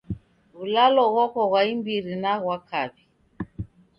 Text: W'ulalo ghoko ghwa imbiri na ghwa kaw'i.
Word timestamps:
W'ulalo 0.55 1.01
ghoko 1.13 1.41
ghwa 1.49 1.61
imbiri 1.73 2.13
na 2.23 2.33
ghwa 2.41 2.57
kaw'i. 2.69 3.03